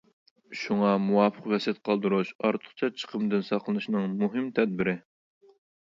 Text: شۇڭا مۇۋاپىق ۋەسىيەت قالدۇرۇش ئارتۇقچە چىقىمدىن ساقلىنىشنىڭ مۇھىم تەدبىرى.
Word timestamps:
شۇڭا 0.61 0.93
مۇۋاپىق 1.03 1.49
ۋەسىيەت 1.51 1.83
قالدۇرۇش 1.89 2.31
ئارتۇقچە 2.49 2.91
چىقىمدىن 3.03 3.47
ساقلىنىشنىڭ 3.51 4.19
مۇھىم 4.23 4.49
تەدبىرى. 4.61 4.97